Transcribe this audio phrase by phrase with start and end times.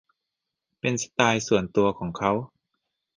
[0.79, 2.31] เป็นสไตล์ส่วนตัวของเค้า